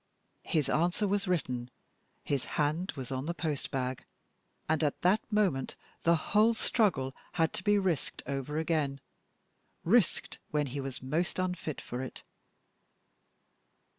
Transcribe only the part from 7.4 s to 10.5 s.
to be risked over again risked